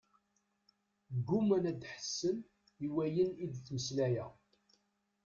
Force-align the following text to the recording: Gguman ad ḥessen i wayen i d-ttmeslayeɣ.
Gguman 1.25 1.63
ad 1.71 1.81
ḥessen 1.93 2.37
i 2.85 2.87
wayen 2.93 3.31
i 3.43 3.45
d-ttmeslayeɣ. 3.51 4.31